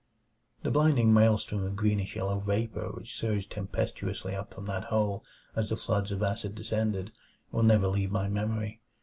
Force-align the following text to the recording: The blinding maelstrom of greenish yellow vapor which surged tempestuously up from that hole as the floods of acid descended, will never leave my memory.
The 0.63 0.71
blinding 0.71 1.13
maelstrom 1.13 1.63
of 1.63 1.75
greenish 1.75 2.15
yellow 2.15 2.39
vapor 2.39 2.89
which 2.93 3.13
surged 3.15 3.51
tempestuously 3.51 4.33
up 4.33 4.51
from 4.51 4.65
that 4.65 4.85
hole 4.85 5.23
as 5.55 5.69
the 5.69 5.77
floods 5.77 6.11
of 6.11 6.23
acid 6.23 6.55
descended, 6.55 7.11
will 7.51 7.61
never 7.61 7.85
leave 7.85 8.09
my 8.09 8.27
memory. 8.27 8.81